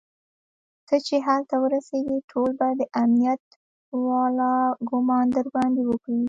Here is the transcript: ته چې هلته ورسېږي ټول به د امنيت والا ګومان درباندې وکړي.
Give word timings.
ته 0.87 0.95
چې 1.05 1.15
هلته 1.27 1.55
ورسېږي 1.59 2.19
ټول 2.31 2.49
به 2.59 2.67
د 2.79 2.81
امنيت 3.01 3.43
والا 4.09 4.53
ګومان 4.89 5.25
درباندې 5.37 5.83
وکړي. 5.85 6.19